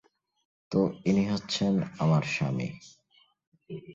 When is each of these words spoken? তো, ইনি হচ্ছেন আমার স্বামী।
তো, 0.71 0.79
ইনি 1.05 1.23
হচ্ছেন 1.29 1.73
আমার 1.99 2.23
স্বামী। 2.23 2.69